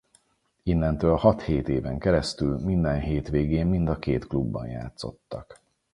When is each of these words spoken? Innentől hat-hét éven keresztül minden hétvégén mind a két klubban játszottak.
Innentől 0.63 1.15
hat-hét 1.15 1.67
éven 1.69 1.99
keresztül 1.99 2.59
minden 2.59 2.99
hétvégén 3.01 3.67
mind 3.67 3.89
a 3.89 3.99
két 3.99 4.27
klubban 4.27 4.67
játszottak. 4.67 5.59